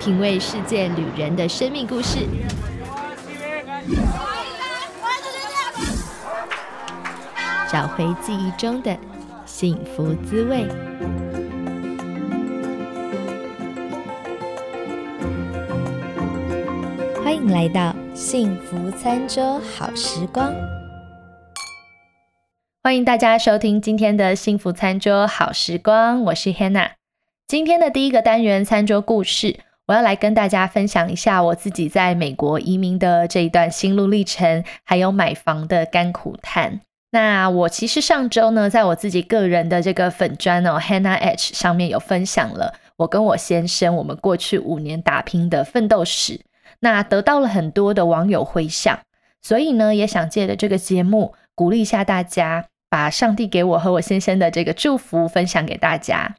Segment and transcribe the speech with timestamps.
[0.00, 2.20] 品味世界旅人的生命故事，
[7.70, 8.96] 找回记忆中的
[9.44, 10.66] 幸福滋味。
[17.22, 20.50] 欢迎来到幸福餐桌好时光。
[22.82, 26.92] 欢迎大家收听今天的幸福餐桌好时光，我是 Hannah。
[27.46, 29.60] 今天的第一个单元餐桌故事，
[29.90, 36.80] 我要来跟大家分享一下我自己在美国移民的这一段心路历程，还有买房的甘苦谈。
[37.10, 46.40] 那我其实上周呢，在我自己个人的这个粉砖哦，Hannah H 上面有分享了我跟我先生我们过去五年打拼的奋斗史，
[46.78, 48.96] 那得到了很多的网友回响，
[49.42, 56.36] 所以呢，也想借着这个节目鼓励一下大家，把上帝给我和我先生的这个祝福分享给大家。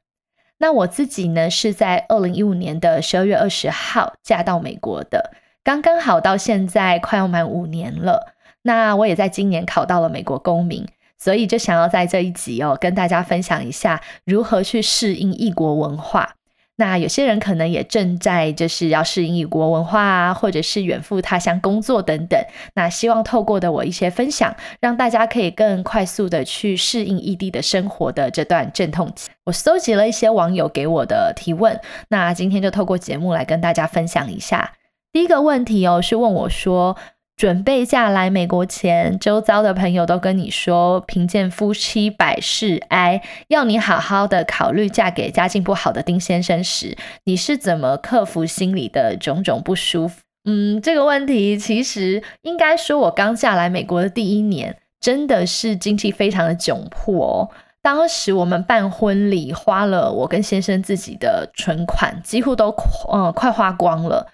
[0.61, 5.31] 那我自己呢，是在二零一五年的十二月二十号嫁到美国的，
[5.63, 8.35] 刚刚好到现在快要满五年了。
[8.61, 16.35] 那我也在今年考到了美国公民，所以就想要在这一集哦，跟大家分享一下如何去适应异国文化。
[16.81, 22.43] 那有些人可能也正在就是要适应异国文化啊，或者是远赴他乡工作等等。
[22.73, 29.29] 那希望透过的我一些分享，让大家可以更快速的去适应异地的生活的这段阵痛期。
[29.45, 31.79] 我搜集了一些网友给我的提问，
[32.09, 34.73] 那今天就透过节目来跟大家分享一下。
[35.13, 36.97] 第一个问题哦，是问我说。
[37.37, 50.21] 准备嫁来美国前，周遭的朋友都跟你说“贫贱夫妻百事哀”，要你好好的考虑嫁给家境不好的丁先生时，你是怎么克服心里的种种不舒服？
[50.45, 57.49] 嗯，这个问题其实应该说，我刚嫁来美国的第一年，真的是经济非常的窘迫哦。
[57.81, 62.69] 当时我们办婚礼花了我跟先生自己的存款，几乎都
[63.11, 64.27] 嗯快花光了。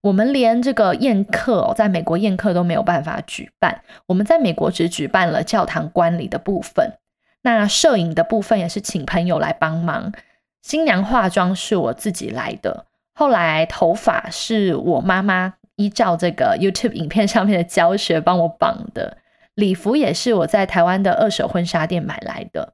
[0.00, 3.82] 我们连这个宴客哦，在美国宴客都没有办法举办。
[4.06, 6.98] 我们在美国只举办了教堂观礼的部分，
[7.42, 10.12] 那摄影的部分也是请朋友来帮忙。
[10.62, 19.18] 新娘化妆是我自己来的，后来头发是我妈妈依照这个 YouTube 影片上面的教学帮我绑的，
[19.54, 22.72] 礼服也是我在台湾的二手婚纱店买来的。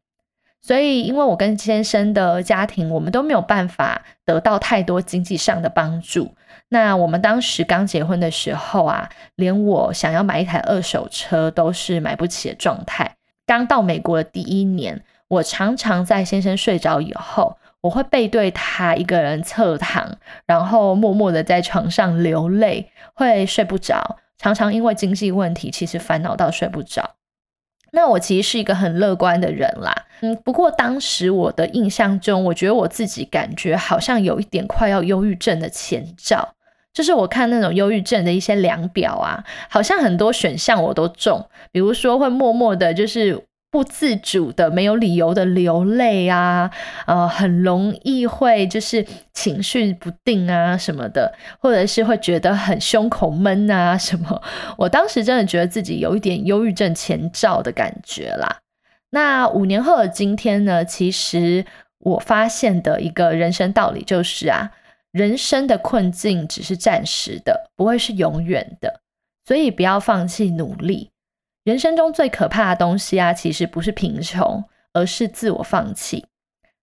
[0.63, 6.35] 所以，因为我跟先生的家庭，我们都没有办法得到太多经济上的帮助。
[6.71, 13.17] 那我们当时刚结婚的时候啊，连我想要买一台二手车都是买不起的状态。
[13.45, 20.17] 刚到美国的第一年，我常常在先生睡着以后，我会背对他一个人侧躺，
[20.47, 24.19] 然后默默的在床上流泪，会睡不着。
[24.39, 27.17] 常常因为经济问题，其实烦恼到睡不着。
[27.93, 36.55] 那我其实是一个很乐观的人啦，嗯，不过当时我的印象中，我觉得我自己感觉好像有一点快要忧郁症的前兆，
[37.01, 43.43] 就是我看那种忧郁症的一些量表啊，好像很多选项我都中，比如说会默默的，就是。
[43.73, 46.69] 不自主的、没有理由的流泪啊，
[47.07, 54.43] 呃，很容易会就是情绪不定啊什么的，或者是会觉得很胸口闷啊什么。
[54.77, 58.59] 我当时真的觉得自己有一点忧郁症前兆的感觉啦。
[59.11, 61.65] 那五年后的今天呢，其实
[62.01, 64.73] 我发现的一个人生道理就是啊，
[65.13, 69.01] 人生的困境只是暂时的，不会是永远的，
[69.45, 71.11] 所以不要放弃努力。
[71.65, 76.27] 人生中最可怕的东西啊，其实不是贫穷，而是自我放弃。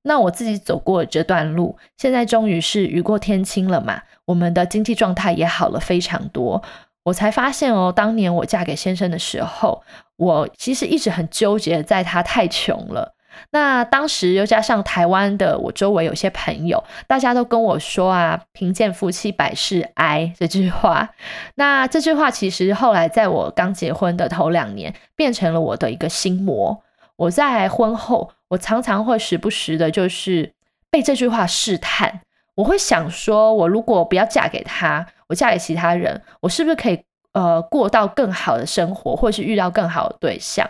[0.03, 6.63] 那我自己走过这段路，现在终于是雨过天晴了嘛，我们的经济状态也好了非常多。
[7.03, 9.83] 我才发现哦，当年我嫁给先生的时候，
[10.17, 13.15] 我其实一直很纠结，在他太穷了。
[13.51, 21.09] 那当时又加上台湾的，我周围有些朋友，大家都跟我说啊，“贫贱夫妻百事哀”这句话。
[21.55, 26.83] 那这句话其实后来在我刚结婚的头两年，变成了我的一个心魔。
[27.15, 30.53] 我在婚后，我常常会时不时的，就是
[30.91, 32.21] 被这句话试探。
[32.55, 40.69] 我会想说，我如果不要嫁给他，我嫁给其他人，我是不是可以呃过到更好的生活，或是遇到更好的对象？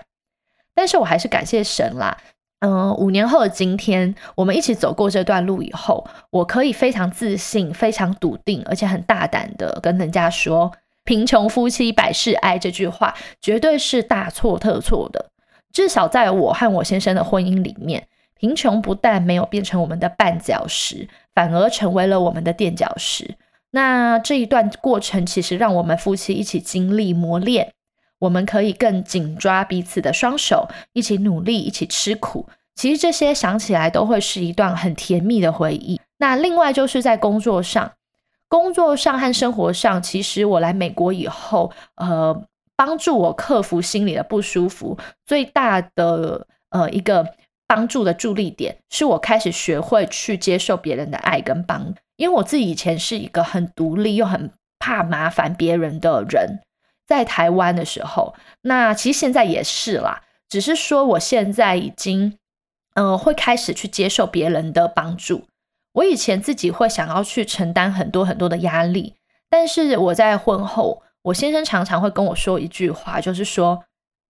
[0.74, 2.18] 但是我还是感谢神啦。
[2.60, 10.72] 嗯，五年后的今天，我们一起走过这段路以后，我可以非常自信、非常笃定，而且很大胆的跟人家说
[11.06, 15.30] ：“贫穷夫妻百事哀”这句话绝对是大错特错的。
[15.72, 18.08] 至少在我和我先生的婚姻里面，
[18.40, 23.36] 贫穷不但没有变成我们的绊脚石，反而成为了我们的垫脚石。
[23.70, 27.74] 那这一段过程，其实让我们夫妻一起经历磨练。
[28.20, 32.48] 我们可以更紧抓彼此的双手，一起努力，一起吃苦。
[32.76, 36.00] 其实这些想起来都会是一段很甜蜜的回忆。
[36.18, 37.94] 那另外就是在工作上，
[38.48, 42.44] 工作上和生活上，其实我来美国以后，呃，
[42.76, 47.26] 帮助我克服心里的不舒服，最大的呃一个
[47.68, 51.94] 帮助的助力点，是我开始学会去接受别人的爱跟帮。
[52.16, 56.60] 因为我自己以前是一个很独立又很怕麻烦别人的人，
[57.08, 62.38] 在台湾的时候，那其实现在也是啦，只是说我现在已经，
[62.96, 65.46] 呃，会开始去接受别人的帮助。
[65.94, 69.16] 我以前自己会想要去承担很多很多的压力，
[69.50, 73.84] 但是我在婚后，我先生常常会跟我说一句话，就是说，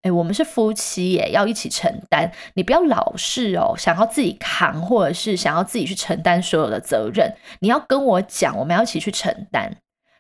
[0.04, 9.76] 哎，我们是夫妻耶，要一起承担，你不要老是哦想要自己扛，或者是想要自己去承担所有的责任，你要跟我讲，我们要一起去承担。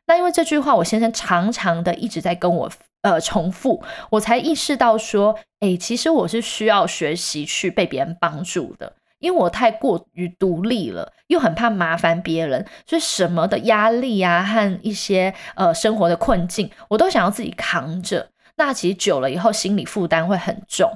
[0.07, 2.71] 那因为这句话，我先生常常的一直在跟我
[3.01, 8.93] 呃重复，我才意识到说，哎，其实我是需要学习去被别人帮助的。
[9.19, 18.29] 因为我太过于独立了，又很怕麻烦别人，所以什么的压力啊和一些呃生活的困境，我都想要自己扛着。
[18.57, 20.89] 那其实久了以后，心理负担会很重。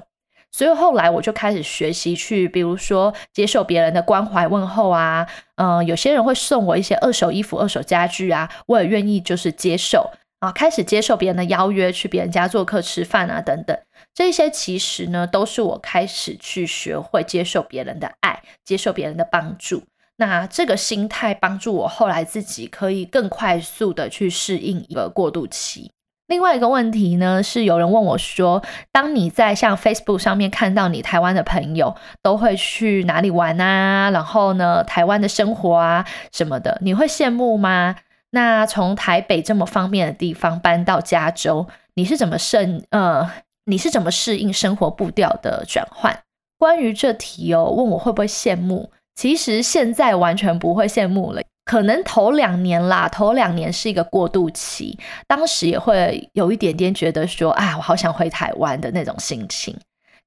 [0.52, 5.26] 所以后来我就开始学习去，比如说接受别人的关怀问候啊，
[5.56, 10.10] 嗯，有些人会送我一些二手衣服、二手家具啊，我也愿意就是接受
[10.40, 13.76] 啊，开始接受别人的邀约，去别人家做客吃饭啊等等。
[14.12, 19.84] 这些其实呢，都是我开始去学会接受别人的爱，接受别人的帮助。
[20.16, 25.90] 那这个心态帮助我后来自己可以更快速的去适应一个过渡期。
[26.32, 37.96] 另外一个问题呢，是有人问我说，当你在像 Facebook 上面看到你台湾的朋友都会去哪里玩啊，然后呢，台湾的生活啊什么的，你会羡慕吗？
[38.30, 43.30] 那从台北这么方便的地方搬到加州，你是怎么胜呃？
[43.66, 46.18] 你是怎么适应生活步调的转换？
[46.58, 48.90] 关于这题哦，问我会不会羡慕？
[49.14, 51.42] 其实现在完全不会羡慕了。
[51.64, 59.76] 可能头两年啦，头两年是一个过渡期，当时也会有一点点觉得说，啊，我好想回台湾的那种心情。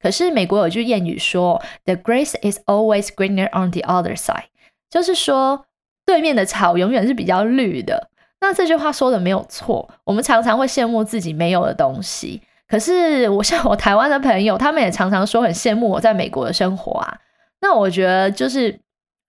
[0.02, 4.46] 可是美国有句谚语说，“The grass is always greener on the other side”，
[4.90, 5.66] 就是说
[6.06, 8.10] 对面的草永远是比较绿的。
[8.40, 12.42] 那这句话说的没有错，我们常常会羡慕自己没有的东西。
[12.68, 17.18] 可是我像我台湾的朋友，他们也常常说很羡慕我在美国的生活啊。
[17.62, 18.78] 那我觉得就是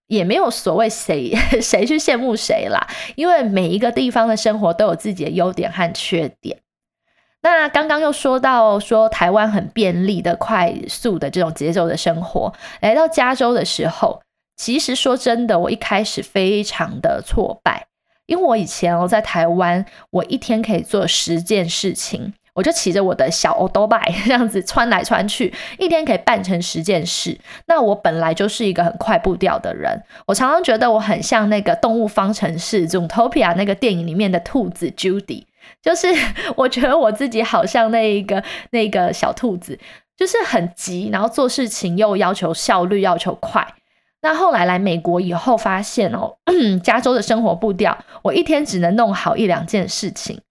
[0.07, 6.59] 也没有所谓谁 谁去羡慕谁啦，因为每一个地方的生活都有自己的优点和缺点。
[7.41, 14.21] 那刚刚又说到说台湾很便利的、快速的这种节奏的生活，来到加州的时候，
[14.55, 17.87] 其实说真的，我一开始非常的挫败，
[18.25, 22.33] 因为我以前哦在台湾，我一天可以做十件事情。
[22.57, 27.39] 我就骑着我的小 o d o b i 这样子穿来穿去，一天可以办成十件事。
[27.67, 35.43] 那我本来就是一个很快步调的人，我常常觉得我很像那个《动物方程式》Zootopia 那个电影里面的兔子 Judy，
[35.83, 36.07] 就是
[36.55, 39.77] 我觉得我自己好像那一个那个小兔子，
[40.17, 43.75] 就是很急，然后做事情又要求效率，要求快。
[44.23, 46.35] 那后来来美国以后，发现哦，
[46.83, 50.41] 加州的生活步调，我一天只能弄好一两件事情。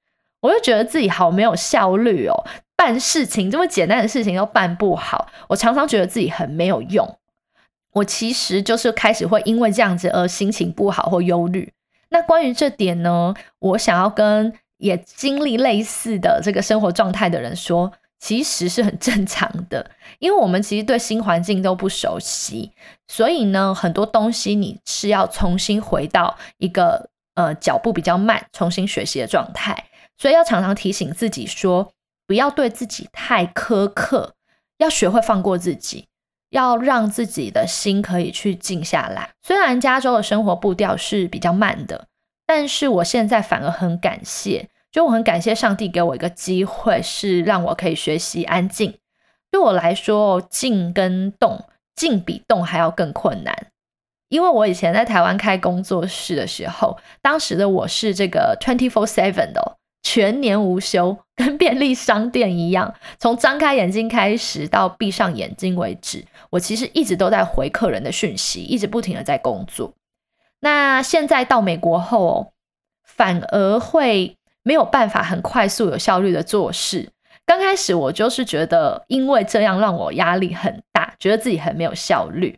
[0.46, 2.46] 我就觉得自己好没有效率哦，
[2.76, 7.18] 办事情这么简单的事情都办不好，我常常觉得自己很没有用。
[7.94, 11.72] 我其实就是开始会因为这样子而心情不好或忧虑。
[12.10, 22.70] 那关于这点呢，我想要跟也经历类似的这个生活状态的人说，其实是很正常的，因为我们其实对新环境都不熟悉，
[23.08, 29.85] 所以呢，很多东西你是要重新回到一个呃脚步比较慢、重新学习的状态。
[30.18, 31.92] 所以要常常提醒自己说，
[32.26, 34.34] 不要对自己太苛刻，
[34.78, 36.06] 要学会放过自己，
[36.50, 39.30] 要让自己的心可以去静下来。
[39.42, 42.06] 虽然加州的生活步调是比较慢的，
[42.46, 48.98] 但是我现在反而很感谢，就我很感谢上帝给我一个机会，是让我可以学习安静。
[49.50, 53.66] 对我来说，静跟动，静比动还要更困难。
[54.28, 59.76] 因为我以前在台湾开工作室的时候，当时的我是这个 twenty four seven 的。
[60.08, 69.94] 全年无休， 跟便利商店一样，从张开眼睛开始到闭上眼睛为止，我其实一直都在回客人的讯息，一直不停的在工作。
[70.60, 72.52] 那现在到美国后哦，
[73.02, 77.10] 反而会没有办法很快速、有效率的做事。
[77.44, 82.56] 刚开始我就是觉得，因为这样让我压力很大，觉得自己很没有效率，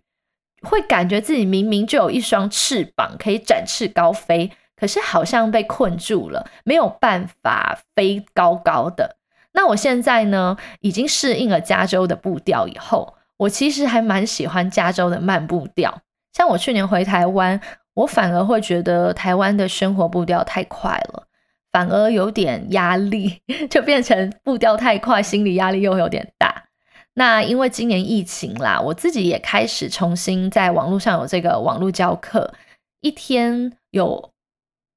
[0.60, 4.50] 会感觉自己明明就有一双翅膀可以展翅高飞。
[4.78, 9.16] 可是好像被困住了，没有办法飞高高的。
[9.52, 16.02] 那我现在呢，已经适应了加州的步调以后，我其实还蛮喜欢加州的慢步调。
[16.32, 17.60] 像我去年回台湾，
[17.94, 21.24] 我反而会觉得台湾的生活步调太快了，
[21.72, 26.66] 反而有点压力， 就变成步调太快，心理压力又有点大。
[27.14, 32.54] 那因为今年疫情啦，我自己也开始重新在网络上有这个网络教课，
[33.00, 34.30] 一天有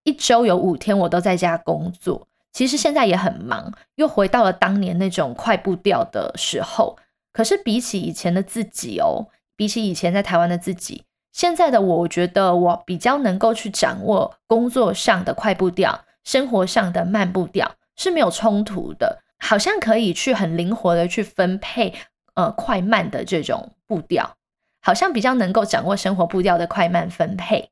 [0.04, 2.28] 一周有五天我都在家工作。
[2.52, 6.98] 其实现在也很忙，又回到了当年那种快步调的时候。
[7.32, 21.94] 可是比起以前的自己哦，比起以前在台湾的自己，现在的我，我觉得我比较能够去掌握工作上的快步调，生活上的慢步调是没有冲突的，好像可以去很灵活的去分配。
[22.34, 24.38] 呃，快慢的这种步调，
[24.82, 27.70] 好像比较能够掌握生活步调的快慢分配。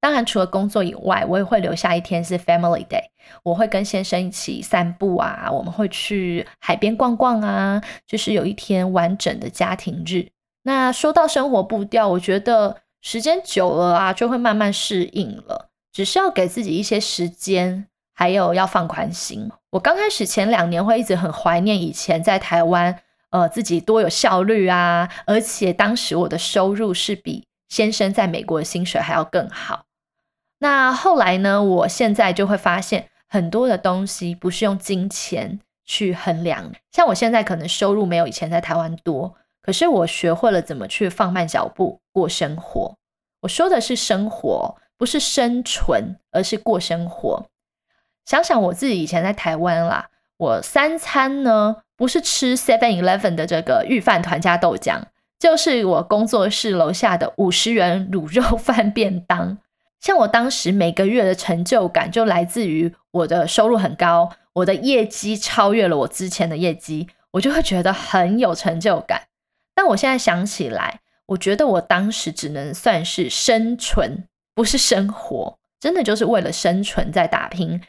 [0.00, 3.04] 当然，除了工作以外，我也会留下一天是 Family Day，
[3.42, 10.28] 我会跟先生一起散步啊，我们会去海边逛逛啊，就是有一天完整的家庭日。
[10.62, 19.50] 那说到生活步调，我觉得时间久了啊，就会慢慢适应了，只是要给自己一些时间，还有要放宽心。
[19.70, 23.00] 我刚开始前两年会一直很怀念以前在台湾。
[23.30, 25.06] 呃，自己多有效率啊！
[25.26, 29.84] 而且当时我的收入是比先生在美国的薪水还要更好。
[30.60, 31.62] 那后来呢？
[31.62, 36.72] 我现在就会发现很多的东西不是用金钱去衡量。
[36.90, 42.96] 像我现在可能收入没有以前在台湾多，可是我学会了怎么去放慢脚步过生活。
[43.42, 47.46] 我说的是生活，不是生存，而是过生活。
[48.26, 51.76] 想想我自己以前在台湾啦，我三餐呢？
[51.96, 55.02] 不是吃 Seven Eleven 的这个御饭团加豆浆，
[55.38, 59.58] 就是我工作室楼下的五十元卤肉饭便当。
[60.00, 69.22] 像我当时每个月的成就感，就来自于我的收入很高，我的业绩超越了我之前的业绩，我就会觉得很有成就感。
[69.74, 74.24] 但我现在想起来，我觉得我当时只能算是生存，
[74.54, 77.80] 不是生活，真的就是为了生存在打拼。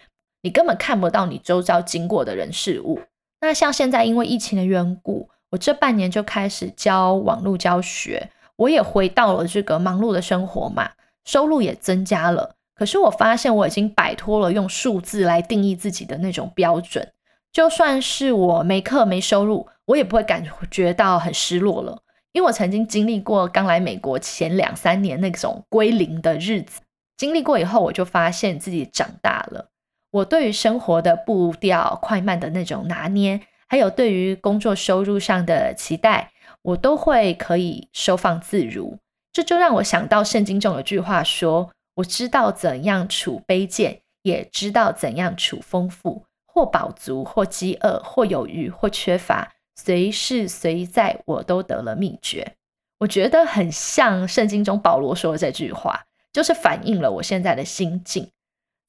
[0.41, 3.01] 你根本看不到你周遭经过的人事物。
[3.41, 10.91] 那像现在因为疫情的缘故，我这半年就开始教网络教学，我也回到了这个忙碌的生活嘛，
[11.29, 12.55] 收入也增加了。
[12.73, 17.07] 可是我发现我已经摆脱了用数字来定义自己的那种标准，
[17.51, 26.81] 就算是我没课没收入，我也不会感觉到很失落了，因为我曾经经历过刚来美国前两三年那种归零的日子，
[27.15, 29.67] 经历过以后，我就发现自己长大了。
[30.11, 36.31] 我对于生活的步调快慢的那种拿捏，还有对于工作收入上的期待，
[36.63, 38.97] 我都会可以收放自如。
[39.39, 52.55] 这就让我想到圣经中有句话说：“我知道怎样处卑贱，也知道怎样处丰富，或饱足，或饥饿，或有余，或缺乏，随是随在，我都得了秘诀。”
[52.99, 56.03] 我觉得很像圣经中保罗说的这句话，
[56.33, 58.31] 就是反映了我现在的心境。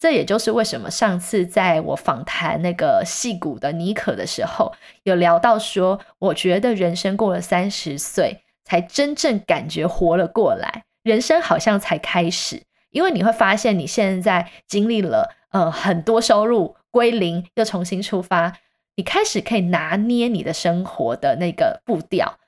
[0.01, 4.73] 这也就是为什么上次在我访谈那个戏骨的尼可的时候，
[5.05, 12.63] 有聊到说，我觉得人生过了三十岁，才真正感觉活了过来，人生好像才开始。
[12.91, 18.53] 因为你会发现，你现在经历了呃很多收入归零，又重新出发，
[18.95, 22.39] 你开始可以拿捏你的生活的那个步调，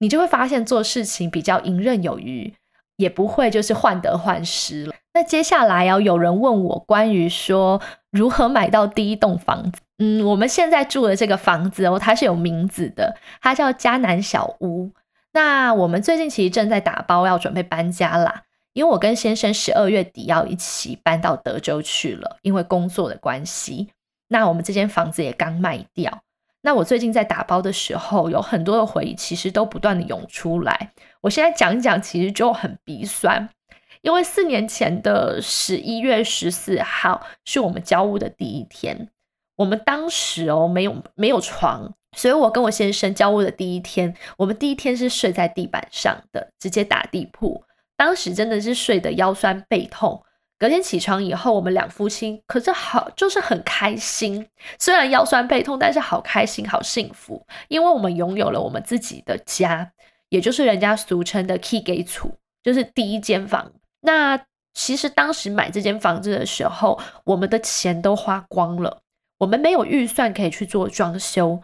[0.00, 2.52] 你就会发现做事情比较游刃有余。
[2.96, 4.94] 也不会就是患得患失了。
[5.14, 9.80] 那接下来要有人问我关于说如何买到第一栋房子。
[9.96, 14.90] 嗯，我们现在住的这个房子哦，它是有名字的，它叫迦南小屋。
[15.32, 23.90] 那我们最近其实正在打包要准备搬家啦，因为我跟先生十二月底要一起搬到德州去了，因为工作的关系。
[24.28, 26.22] 那我们这间房子也刚卖掉。
[26.62, 30.92] 那我最近在打包的时候，有很多的回忆，其实都不断的涌出来。
[31.22, 33.48] 我现在讲一讲，其实就很鼻酸，
[34.02, 39.08] 因为四年前的十一月十四号是我们交屋的第一天。
[39.56, 47.64] 我们当时哦，没有没有床，所以我跟我先生交屋的第一天，我们第一天是睡在地板上的，直接打地铺。
[47.96, 50.22] 当时真的是睡得腰酸背痛。
[50.58, 54.46] 隔天起床以后，我们两夫妻可是好，就是很开心。
[54.78, 59.92] 虽然腰酸背痛，但是好开心，好幸福，因为我们拥有了我们自己的家，
[60.28, 63.72] 也就是人家俗称的 key 给处，就是第一间房。
[64.02, 64.38] 那
[64.74, 69.00] 其实当时买这间房子的时候，我们的钱都花光了，
[69.38, 71.62] 我们没有预算可以去做装修，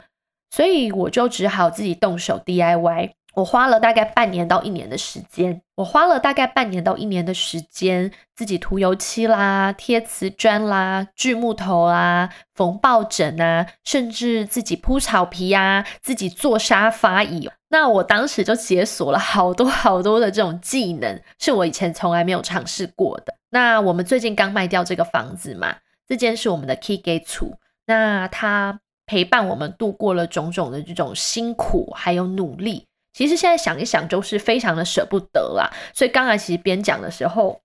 [0.50, 3.10] 所以我就只好自己动手 DIY。
[3.34, 17.50] 我花了大概半年到一年的时间，我花了大概半年到一年的时间，自己涂油漆啦、贴瓷砖啦、锯木头啦、缝抱枕啊，甚至自己铺草皮呀、自己做沙发椅。
[17.68, 23.34] 那我当时就解锁了好多好多的这种技能，是我以前从来没有尝试过的。
[23.50, 25.76] 那我们最近刚卖掉这个房子嘛，
[26.08, 32.86] 这间是我们的 Key Gate 处，那它陪伴我们度过了种种的这种辛苦还有努力。
[33.12, 35.72] 其实现在想一想，就是非常的舍不得啦。
[35.94, 37.60] 所以刚才其实边讲的时候，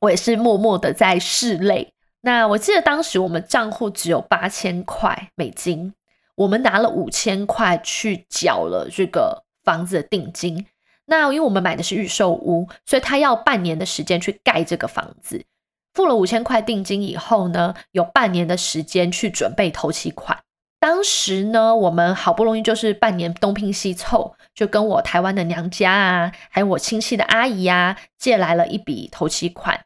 [0.00, 1.92] 我也是默默的在拭泪。
[2.22, 5.94] 那我记得当时我们账户只有八千块美金，
[6.36, 10.66] 我们拿了五千块去缴了这个房子的定金。
[11.06, 15.44] 那因为我们买的是预售屋，所以他要半年的时间去盖这个房子。
[15.92, 20.38] 付了五千块定金以后呢，有半年的时间去准备头期款。
[20.82, 29.84] 当时呢，我们好不容易就是半年东拼西凑，就跟我台湾的娘家啊，还有我亲戚的阿姨啊，借来了一笔头期款。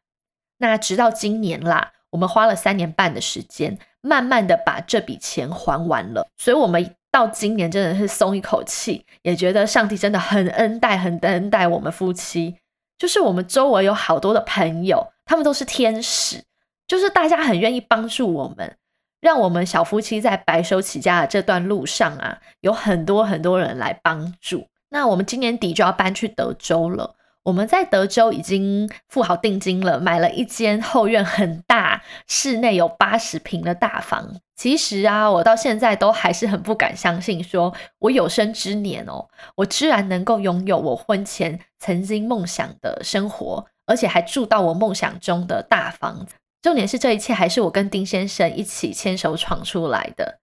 [0.57, 6.27] 那直到今年啦，我们花了三年半的时间，慢慢的把这笔钱还完了。
[6.39, 12.57] 所以，我们到今年真的是松一口气，也觉得上帝真的很恩待，很恩待我们夫妻。
[12.97, 16.43] 就是我们周围有好多的朋友，他们都是天使，
[16.89, 18.79] 就是大家很愿意帮助我们。
[19.27, 24.69] 让我们小夫妻在白手起家的这段路上啊，有很多很多人来帮助。
[24.91, 27.17] 那我们今年底就要搬去德州了。
[27.43, 34.37] 我们在德州已经付好定金了，买了一间后院很大、室内有八十平的大房。
[34.55, 46.37] 其实啊，我到现在都还是很不敢相信，说我有生之年哦，我居然能够拥有我婚前曾经梦想的生活，而且还住到我梦想中的大房子。
[46.63, 50.41] 重点是这一切还是我跟丁先生一起牵手闯出来的。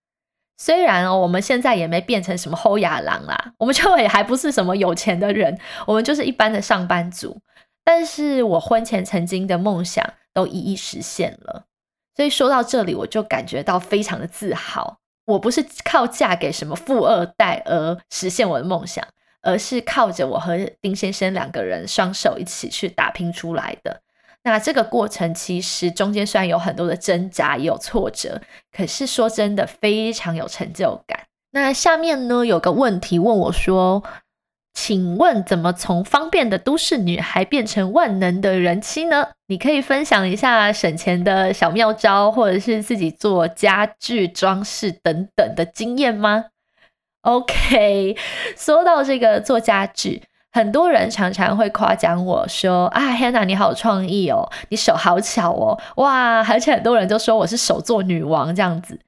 [0.58, 7.42] 虽然哦，我们现在也没变成什么后亚郎啦，我们就也还不是什么有钱的人，我们就是一般的上班族。
[7.84, 11.66] 但是我婚前曾经的梦想都一一实现了，
[12.16, 15.00] 所以说到这里，我就感觉到非常的自豪。
[15.26, 19.06] 我不是靠嫁给什么富二代而实现我的梦想，
[19.42, 24.02] 而是靠着我和丁先生两个人双手一起去打拼出来的。
[24.44, 28.42] 那这个过程其实中间虽然有很多的挣扎，也有挫折，
[28.76, 31.22] 可是说真的非常有成就感。
[31.52, 34.04] 那下面呢有个问题问我说
[34.74, 39.30] ：“请问怎么从方便的都市女孩变成万能的人妻呢？
[39.48, 46.46] 你可以分享一下省钱的小妙招，或者是自己做家具装饰等等的经验吗
[47.22, 48.18] ？”OK，
[48.58, 50.24] 说到这个做家具。
[50.54, 59.00] 很多人常常会夸奖我说：“啊，Hannah，你好创意哦，你手好巧哦，哇！”而且很多人都说我是手作女王这样子。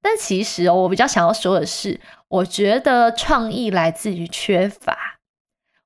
[0.00, 5.18] 但其实哦，我比较想要说的是，我觉得创意来自于缺乏。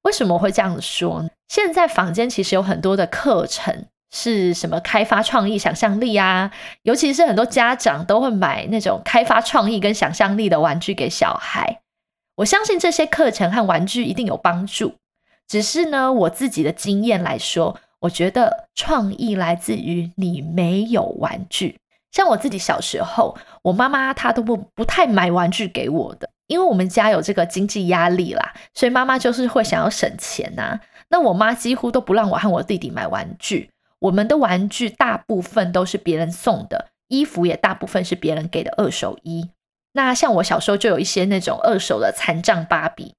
[0.03, 1.31] 为什么会这样说呢？
[1.49, 6.53] 现在坊间其实有很多的课程，是什么开发创意、想象力啊？
[6.83, 11.81] 尤其是很多家长都会买那种开发创意跟想象力的玩具给小孩。
[12.37, 14.95] 我相信这些课程和玩具一定有帮助。
[15.49, 21.79] 只是呢，我自己的经验来说，我觉得创意来自于你没有玩具。
[22.13, 30.79] 像我自己小时候，我妈妈她都不不太买玩具给我的，因为我们家有这个经济压力啦，所以妈妈就是会想要省钱呐。
[31.09, 39.49] 那我妈几乎都不让我和我弟弟买玩具，我们的玩具大部分都是别人送的，衣服也大部分是别人给的二手衣。
[39.93, 43.15] 那像我小时候就有一些那种二手的残障芭比。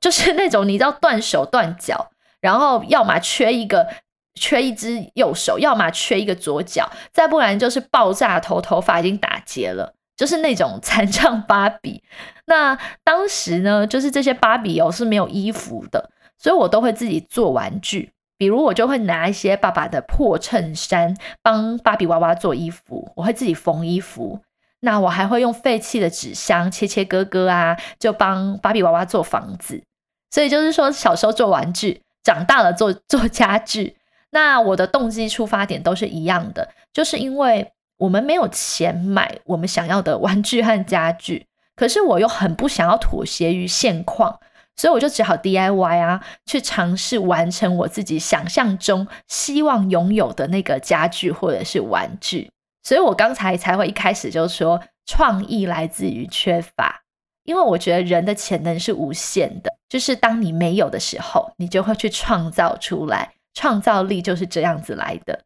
[0.00, 3.86] 就是那种你知道断手断脚，然后要么缺一个
[4.34, 12.02] 缺一只右手，要么缺一个左脚，再不然就是爆炸头，头发已经打结了，就是那种残障芭比。
[12.46, 24.40] 那当时呢，就是这些芭比哦是没有衣服的，所以我都会自己做玩具，比如我就会拿一些爸爸的破衬衫帮芭比娃娃做衣服，我会自己缝衣服。
[24.80, 29.82] 那我还会用废弃的纸箱切切割割啊，就帮芭比娃娃做房子。
[30.30, 33.96] 所以就是说，小时候做玩具，长大了做 做家具。
[34.30, 44.38] 那我的动机出发点都是一样的，就是因为我们没有钱买我们想要的玩具和家具，可是我又很不想要妥协于现况，
[44.76, 52.50] 所以我就只好 DIY 啊，去尝试完成我自己想象中希望拥有的那个家具或者是玩具。
[52.88, 57.02] 所以我刚才才会一开始就说，创意来自于缺乏，
[57.44, 65.40] 因为我觉得人的潜能是无限的，就是当你没有的时候，你就会去创造出来，创造力就是这样子来的。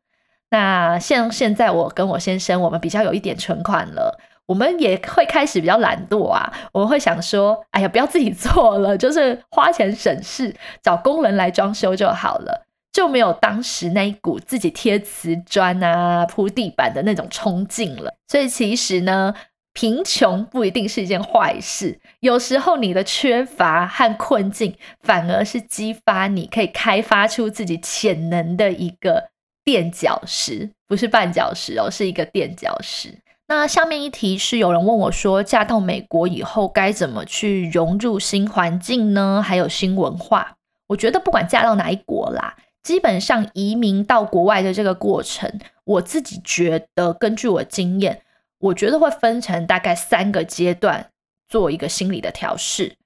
[0.50, 18.14] 那像现在我跟我先生，我们比较有一点存款了，我们也会开始比较懒惰啊，我们会想说，哎呀，不要自己做了，就是花钱省事，找工人来装修就好了，就没有当时那一股自己贴瓷砖啊、铺地板的那种冲劲了。
[18.28, 19.34] 所以其实呢。
[19.74, 29.30] 贫穷不一定是一件坏事，有时候你的缺乏和困境，反而是激发你可以开发出自己潜能的一个
[29.64, 33.18] 垫脚石，不是绊脚石哦，是一个垫脚石。
[33.48, 39.42] 那下面一题是有人问我说，嫁到美国以后该怎么去融入新环境呢？
[39.42, 40.56] 还有新文化？
[40.88, 48.22] 我觉得不管嫁到哪一国啦，基本上移民到国外的这个过程，我自己觉得，根据我经验。
[48.62, 51.10] 我觉得会分成大概三个阶段
[51.48, 52.96] 做一个心理的调试。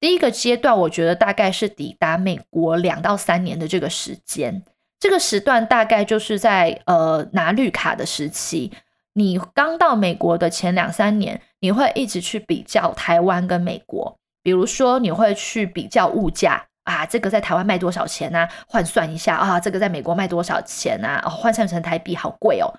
[0.00, 4.64] 第一个阶段，我觉得大概是抵达美国两到三年的这个时间，
[4.98, 8.72] 这个时段大概就是在呃拿绿卡的时期。
[9.12, 18.48] 你刚到美国的前两三年，你会一直去比较台湾跟美国，比如说你会去比较物价啊，这个在台湾卖多少钱呢？
[18.66, 21.20] 换算一下啊，这个在美国卖多少钱呢？
[21.24, 22.72] 哦，换算成台币好贵哦。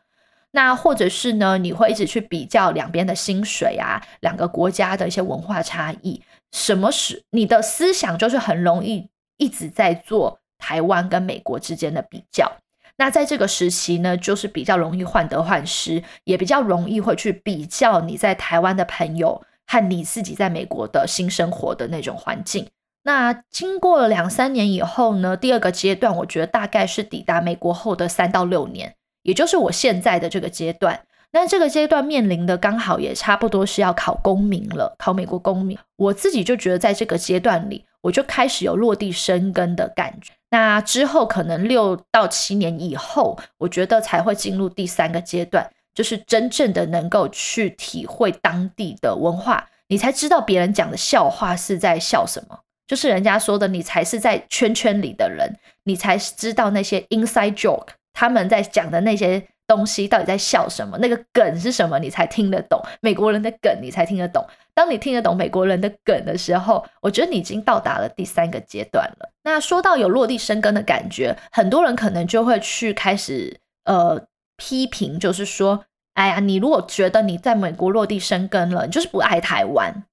[0.51, 1.57] 那或者是呢？
[1.57, 6.21] 你会一直去比较两边的薪水啊，两个国家的一些文化差异。
[6.51, 8.17] 什么是你的思想？
[8.17, 12.51] 就是很容易一直在做台湾跟美国之间的比较。
[12.97, 22.67] 那在这个时期呢，就是比较容易患得患失，也比较容易会去比较你在台湾的朋友和你自己在美国的新生活的那种环境。
[23.03, 28.95] 那经过了两三年以后呢，第二个阶段，我觉得大概是抵达美国后的三到六年。
[29.23, 35.77] 也就是我现在的这个阶段，那这个阶段面临的刚好也差不多是要考公民了，考美国公民。
[35.95, 40.33] 我自己就觉得在这个阶段里，我就开始有落地生根的感觉。
[40.49, 57.87] 那之后可能六到七年以后，我觉得才会进入第三个阶段，就是真正的能够去体会当地的文化，你才知道别人讲的笑话是在笑什么，就是人家说的，你才是在圈圈里的人，你才知道那些 inside joke。
[58.13, 60.97] 他们在讲的那些东西到底在笑什么？
[60.99, 61.97] 那个梗是什么？
[61.97, 64.45] 你才听得懂美国人的梗，你才听得懂。
[64.75, 69.31] 当你听得懂美国人的梗的时候，我觉得你已经到达了第三个阶段了。
[69.43, 74.21] 那说到有落地生根的感觉，很多人可能就会去开始呃
[74.57, 80.03] 批评，就是说，哎呀，你如果觉得你在美国落地生根了，你就是不爱台湾。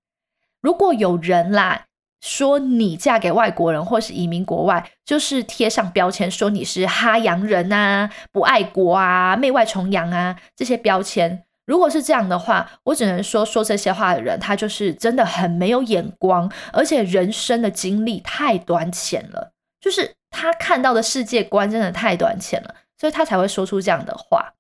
[0.63, 1.89] 如果有人啦。
[2.21, 11.45] 说你嫁给外国人或是移民国外，就是贴上标签，说你是哈洋人啊，不爱国啊，媚外崇洋啊，这些标签。
[11.67, 24.55] 如果是这样的话，我只能说，说这些话的人，他就是真的很没有眼光，而且人生的经历太短浅了，就是他看到的世界观真的太短浅了，所以他才会说出这样的话。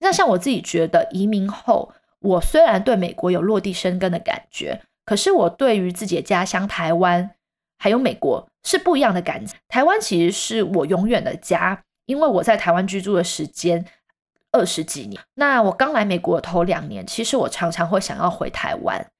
[0.00, 4.80] 那像我自己觉得，移民后，我虽然对美国有落地生根的感觉。
[5.08, 7.30] 可是我对于自己的家乡台湾，
[7.78, 9.56] 还有美国是不一样的感觉。
[9.66, 13.86] 台湾其实是我永远的家，因为我在台湾居住的时间
[14.52, 15.18] 二十几年。
[15.36, 19.10] 那我刚来美国的头两年，其实我常常会想要回台湾，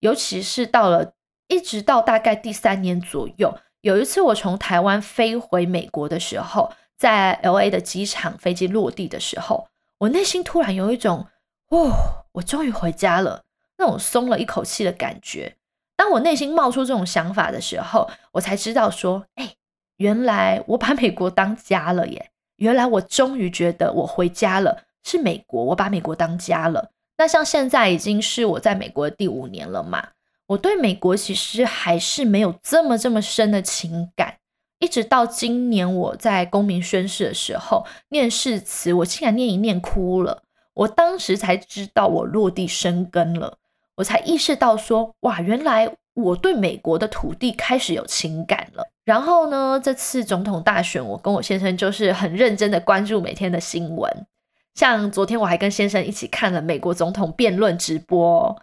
[0.00, 1.14] 尤其是到了
[1.48, 9.68] 一直到大概第三年左右，有一次我从台湾飞回美国的时候，在 L A 的机场飞机落地的时候，
[10.00, 11.28] 我内心突然有一种，
[11.70, 13.44] 哦，我终于回家了。
[13.80, 15.56] 那种松了一口气的感觉。
[15.96, 19.54] 当我内心冒出这种想法的时候，我才知道说，哎，
[19.96, 22.30] 原来我把美国当家了耶！
[22.56, 26.90] 原来我终于觉得我回家了，是美国，我把美国当家了。
[27.18, 30.08] 那像现在已经是我在美国的第五年了嘛，
[30.46, 34.36] 我对美国其实还是没有这么这么深的情感。
[34.78, 40.42] 一直到今年我在公民宣誓的时候念誓词，我竟然念一念哭了。
[40.72, 43.58] 我当时才知道我落地生根了。
[44.00, 48.88] 我才意识到说，哇，原来我对美国的土地开始有情感了。
[49.04, 54.26] 然后呢，这次总统大选，我跟我先生就是很认真的关注每天的新闻。
[54.74, 58.62] 像昨天我还跟先生一起看了美国总统辩论直播，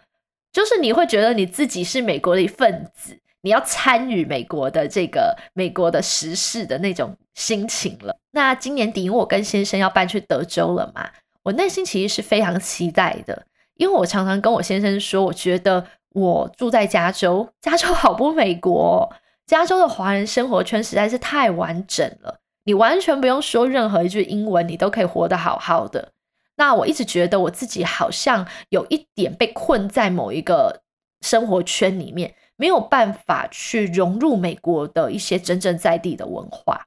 [0.52, 8.18] 就是你会觉得你自己是美国的一份子，你要参与美国的这个美国的时事的那种心情了。
[8.32, 11.10] 那今年底我跟先生要搬去德州了嘛，
[11.44, 13.44] 我内心其实是非常期待的。
[13.78, 19.10] 因为我常常跟我先生说，我觉得我住在加州，加州 好不美国，
[19.46, 26.12] 加州的华人生活圈实在是太完整了，你完全不用说任何一句英文，你都可以活得好好的。
[26.56, 30.82] 那我一直觉得我自己好像有一点被困在某一个
[31.20, 36.84] 生活圈里面，没有办法去融入美国的一些真正在地的文化。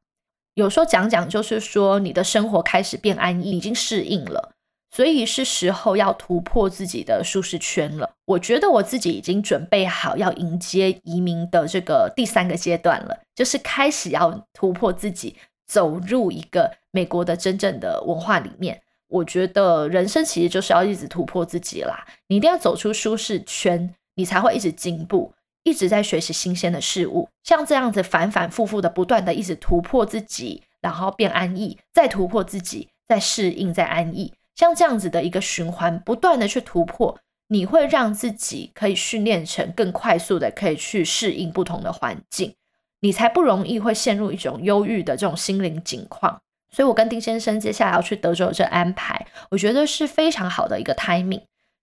[0.56, 4.51] 有时候讲讲，就是说你的生活开始变安逸，已经适应了。
[4.91, 8.12] 所以是时候要突破自己的舒适圈了。
[8.25, 18.82] 我觉得我自己已经准备好要迎接移民的这个第三个阶段了，就是开始要突破自己，走入一个美国的真正的文化里面。
[19.08, 27.27] 我觉得人生其实就是要一直突破自己啦，你一定要走出舒适圈，你才会一直进步，一直在学习新鲜的事物。
[27.43, 34.34] 像这样子反反复复的不断的一直突破自己，然后变安逸，再突破自己，再适应，再安逸。
[34.56, 42.56] 像这样子的一个循环，不断的去突破，你会让自己可以训练成更快速的可以去适应不同的环境，
[43.00, 46.42] 你才不容易会陷入一种忧郁的这种心灵境况。
[46.70, 51.42] 所以，我跟丁先生接下来要去德州这安排，我觉得是非常好的一个 timing，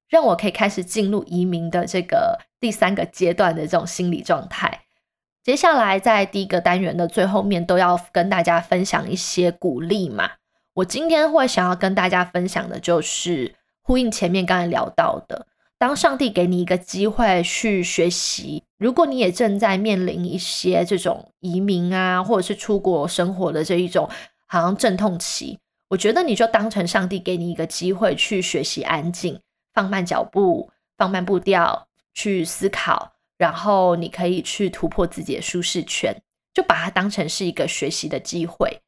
[0.09, 4.85] 让我可以开始进入移民的这个第三个阶段的这种心理状态。
[5.45, 10.33] 接下来，在第一个单元的最后面，都要跟大家分享一些鼓励嘛。
[10.79, 24.09] 我今天会想要跟大家分享的，就是呼应前面刚才聊到的，当上帝给你一个机会去学习，如果你也正在面临一些这种移民啊，或者是出国生活的这一种
[24.47, 29.41] 好像阵痛期，我觉得你就当成上帝给你一个机会去学习安静，
[29.75, 36.15] 放慢脚步，放慢步调去思考，然后你可以去突破自己的舒适圈，
[36.55, 38.81] 就把它当成是一个学习的机会。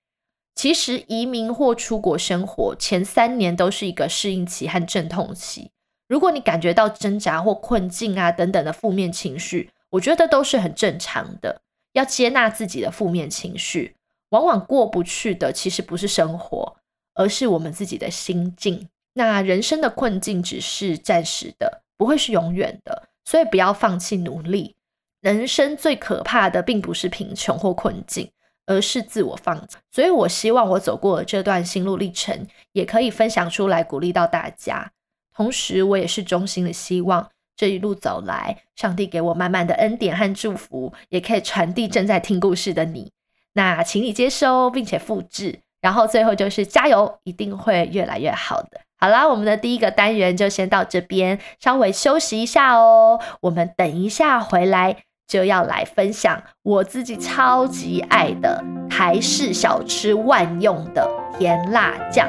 [0.60, 5.70] 其实移民或出国生活前三年都是一个适应期和阵痛期。
[6.06, 11.62] 如果你感觉到挣扎或困境啊等等的负面情绪，我觉得都是很正常的。
[11.94, 13.96] 要接纳自己的负面情绪，
[14.28, 16.76] 往往过不去的其实不是生活，
[17.14, 18.86] 而是我们自己的心境。
[19.14, 24.76] 那人生的困境只是暂时的，不会是永远的，所以不要放弃努力。
[25.22, 28.30] 人生最可怕的并不是贫穷或困境。
[28.66, 34.92] 而是自我放纵，所以我希望我走过的这段心路历程，也可以分享出来，鼓励到大家。
[35.34, 43.10] 同时，我也是衷心的希望这一路走来，上帝给我满满的恩典和祝福，也可以传递正在听故事的你。
[43.54, 45.60] 那请你接收，并且复制。
[45.80, 48.80] 然后最后就是加油，一定会越来越好的。
[48.98, 53.18] 好啦，我们的第一个单元就先到这边，稍微休息一下哦。
[53.40, 55.04] 我们等一下回来。
[55.30, 62.28] 就要来分享我自己超级爱的台式小吃万用的甜辣酱。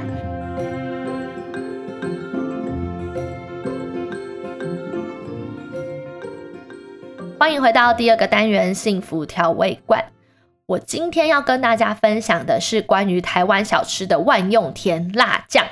[7.39, 10.05] 欢迎回到第二个单元幸福调味罐。
[10.67, 15.65] 我今天要跟大家分享的是关于台湾小吃的万用甜辣酱。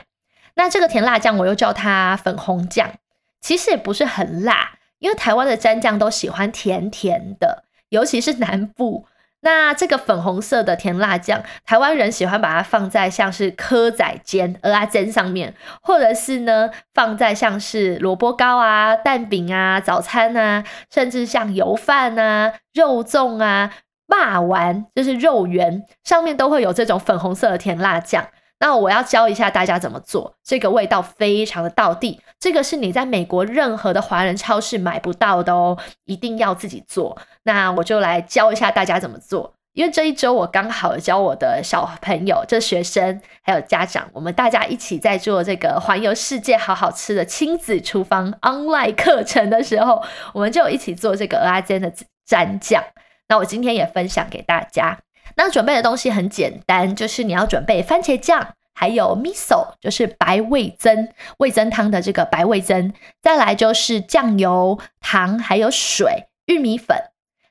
[0.56, 2.94] 那这个甜辣酱我又叫它粉红酱，
[3.40, 4.79] 其实也不是很辣。
[5.00, 9.08] 因为台湾的蘸酱都喜欢甜甜的，尤其是南部。
[9.42, 23.72] 那这个粉红色的甜辣酱，台湾人喜欢把它放在像是蚵仔煎、鹅啊煎上面，或者是呢放在像是萝卜糕啊、蛋饼啊、早餐啊，甚至像油饭啊、肉粽啊、
[24.06, 28.28] 霸丸，就是肉圆上面都会有这种粉红色的甜辣酱。
[28.60, 37.18] 那我要教一下大家怎么做，这个味道非常的到地，这个是你在美国任何的华人超市买不到的哦，一定要自己做。
[37.44, 51.90] 那我就来教一下大家怎么做，因为这一周我刚好教我的小朋友，这学生还有家长，我们大家一起在做这个环游世界好好吃的亲子厨房 online 课程的时候，我们就一起做这个阿煎的
[52.28, 52.84] 蘸酱。
[53.30, 55.00] 那我今天也分享给大家。
[55.36, 66.98] 那准备的东西很简单，就是你要准备番茄酱，还有 miso，就是白味增味增汤的这个白味增，再来就是酱油、糖，还有水、玉米粉。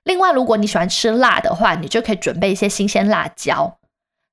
[0.05, 3.79] 另外，如果你喜欢吃辣的话，你就可以准备一些新鲜辣椒。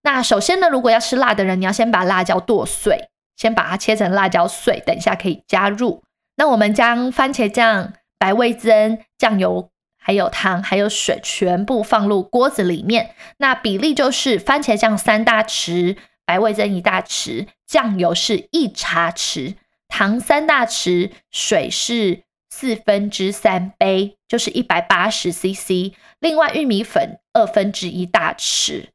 [0.03, 6.03] 那首先呢，如果要吃辣的人，你要先把辣椒剁碎，先把它切成辣椒碎，等一下可以加入。
[6.37, 9.69] 那我们将番茄酱、白味增、酱油。
[10.05, 13.15] 还有糖，还有水，全部放入锅子里面。
[13.37, 19.55] 那比例就是番茄酱三大匙，白味增一大匙，酱油是一茶匙，
[19.87, 25.95] 糖三大匙，水是四分之三杯，就是一百八十 CC。
[26.19, 28.89] 另外玉米粉二分之一大匙。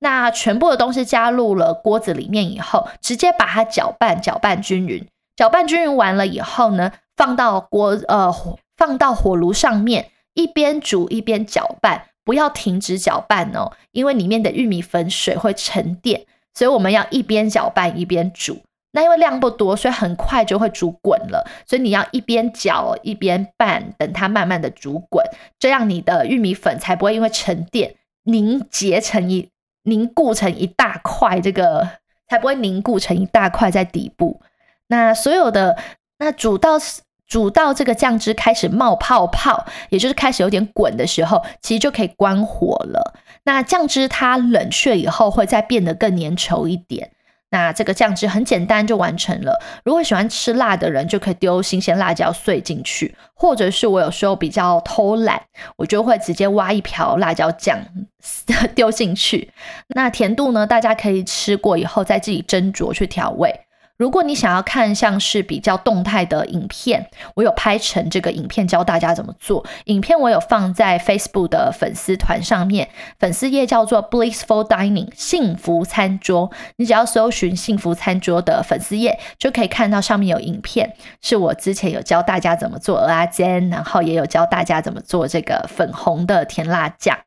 [0.00, 5.06] 那全部的东西加入了锅子里面以后，直接把它搅拌，搅拌均匀。
[5.36, 8.34] 搅拌均匀完了以后呢，放到锅呃
[8.76, 10.10] 放到火炉上面。
[10.38, 16.24] 一边煮一边搅拌，不要停止搅拌哦，因为里面的玉米粉水会沉淀，
[16.54, 18.62] 所以我们要一边搅拌一边煮。
[18.92, 25.24] 那因为量不多，所以很快就会煮滚了，所以你要一边搅一边拌，等它慢慢的煮滚，
[25.58, 29.50] 这样你的玉米粉才不会因为沉淀凝结成一
[29.82, 31.88] 凝固成一大块，这个
[32.28, 34.40] 才不会凝固成一大块在底部。
[34.86, 35.76] 那所有的
[36.18, 36.78] 那煮到
[37.28, 43.14] 煮到这个酱汁开始冒泡泡，也就是开始有点滚的时候，其实就可以关火了。
[43.44, 47.10] 那酱汁它冷却以后会再变得更粘稠一点。
[47.50, 49.58] 那这个酱汁很简单就完成了。
[49.82, 55.40] 如果喜欢吃辣的人，就可以丢新鲜辣椒碎进去，或者是我有时候比较偷懒，
[55.76, 57.78] 我就会直接挖一瓢辣椒酱
[58.76, 59.50] 丢进去。
[59.88, 63.62] 那甜度呢，大家可以吃过以后再自己斟酌去调味。
[63.98, 69.66] 如果你想要看像是比较动态的影片，我有拍成这个影片教大家怎么做。
[69.86, 76.52] 影片我有放在 Facebook 的粉丝团上面，粉丝页叫做 Blissful Dining 幸福餐桌。
[76.76, 87.18] 你只要搜寻幸福餐桌的粉丝页，就可以看到上面有影片，是我之前有教大家怎么做蚵仔煎，然后也有教大家怎么做这个粉红的甜辣酱。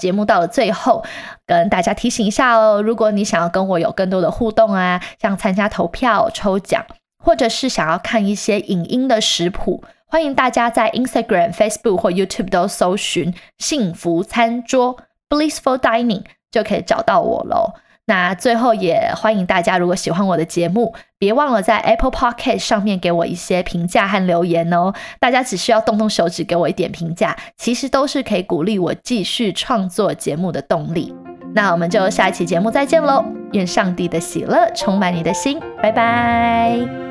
[0.00, 1.04] 节目到了最后，
[1.46, 6.84] 跟大家提醒一下哦，如果你想要跟我有更多的互动啊，像参加投票、抽奖，
[7.22, 14.96] 或者是想要看一些影音的食谱，欢迎大家在 Instagram、Facebook 或 YouTube 都搜寻“幸福餐桌
[15.28, 17.74] ”（Blissful Dining） 就可以找到我喽。
[18.10, 24.92] 那最后也欢迎大家，如果喜欢我的节目，别忘了在 Apple Podcast 上面给我一些评价和留言哦。
[25.20, 31.14] 大家只需要动动手指给我一点评价，其实都是可以鼓励我继续创作节目的动力。
[31.54, 33.24] 那我们就下一期节目再见喽！
[33.52, 37.09] 愿上帝的喜乐充满你的心，拜拜。